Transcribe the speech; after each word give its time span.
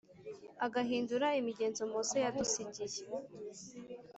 agahindura 0.65 1.27
imigenzo 1.39 1.81
Mose 1.91 2.17
yadusigiye 2.25 3.01